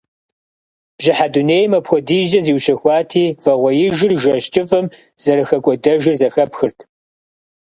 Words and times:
Бжьыхьэ 0.97 1.27
дунейм 1.33 1.71
апхуэдизкӏэ 1.77 2.39
зиущэхуати, 2.45 3.25
вагъуэижыр 3.43 4.13
жэщ 4.21 4.45
кӏыфӏым 4.53 4.85
зэрыхэкӏуэдэжыр 5.23 6.15
зэхэпхырт. 6.19 6.79